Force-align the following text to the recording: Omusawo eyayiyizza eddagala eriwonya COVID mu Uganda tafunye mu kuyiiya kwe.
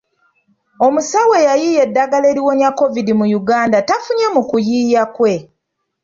Omusawo 0.85 1.33
eyayiyizza 1.41 1.81
eddagala 1.87 2.25
eriwonya 2.31 2.69
COVID 2.79 3.07
mu 3.19 3.25
Uganda 3.39 3.77
tafunye 3.89 4.27
mu 4.35 4.41
kuyiiya 4.49 5.03
kwe. 5.15 5.33